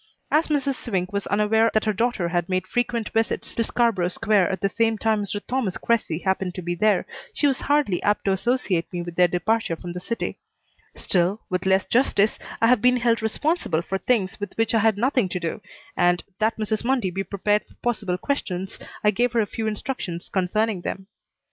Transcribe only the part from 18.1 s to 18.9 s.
questions,